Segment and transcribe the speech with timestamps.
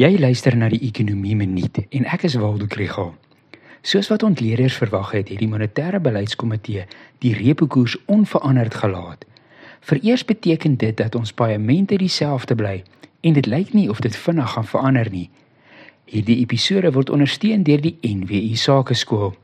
[0.00, 3.10] Jy luister na die Ekonomie Minuut en ek is Waldo Krugel.
[3.84, 6.86] Soos wat ontleeders verwag het, het die monetêre beleidskomitee
[7.20, 9.26] die repo koers onveranderd gelaat.
[9.84, 12.78] Vereers beteken dit dat ons paemente dieselfde bly
[13.20, 15.28] en dit lyk nie of dit vinnig gaan verander nie.
[16.08, 19.34] Hierdie episode word ondersteun deur die NWI Sakeskool.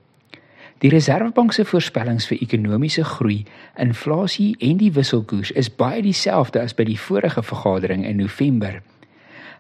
[0.80, 3.42] Die Reserwebank se voorspellings vir ekonomiese groei,
[3.76, 8.80] inflasie en die wisselkoers is baie dieselfde as by die vorige vergadering in November.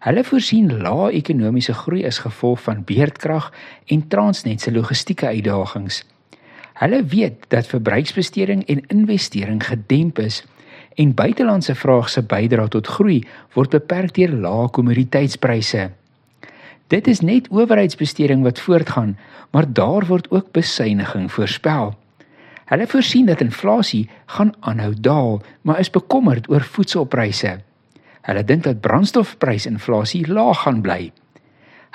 [0.04, 3.52] Hulle voorsien lae ekonomiese groei as gevolg van beerdkrag
[3.86, 6.02] en Transnet se logistieke uitdagings.
[6.76, 10.44] Hulle weet dat verbruiksbesteding en investering gedemp is
[10.94, 13.22] en buitelandse vraag se bydrae tot groei
[13.54, 15.90] word beperk deur lae kommoditeitspryse.
[16.92, 19.16] Dit is net owerheidsbesteding wat voortgaan,
[19.50, 21.94] maar daar word ook besuiniging voorspel.
[22.66, 27.58] Hulle voorsien dat inflasie gaan aanhou daal, maar is bekommerd oor voedselpryse.
[28.26, 31.12] Hulle dink dat brandstofprysinflasie laag gaan bly.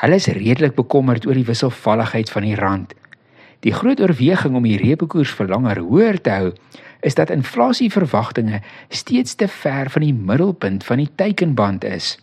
[0.01, 2.93] Hulle is redelik bekommerd oor die wisselvalligheid van die rand.
[3.61, 6.53] Die groot oorweging om die repo koers vir langer hoër te hou,
[7.05, 12.15] is dat inflasieverwagtinge steeds te ver van die middelpunt van die teikenband is.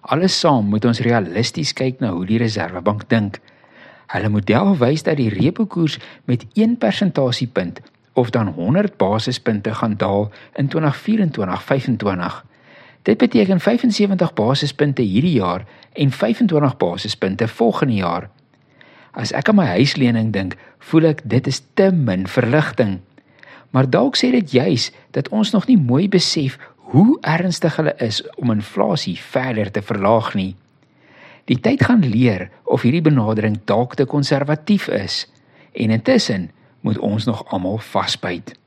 [0.00, 3.38] Alles saam moet ons realisties kyk na hoe die Reserwebank dink.
[4.10, 7.82] Hulle model wys dat die repo koers met 1 persentasiepunt
[8.18, 12.49] of dan 100 basispunte gaan daal in 2024-25.
[13.02, 18.30] Dit beteken 75 basispunte hierdie jaar en 25 basispunte volgende jaar.
[19.10, 23.00] As ek aan my huislening dink, voel ek dit is te min verligting.
[23.70, 26.58] Maar dalk sê dit juis dat ons nog nie mooi besef
[26.92, 30.54] hoe ernstig hulle is om inflasie verder te verlaag nie.
[31.50, 35.24] Die tyd gaan leer of hierdie benadering dalk te konservatief is
[35.72, 38.59] en intussen moet ons nog almal vasbyt.